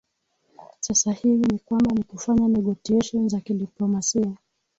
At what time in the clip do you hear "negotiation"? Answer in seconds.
2.47-3.29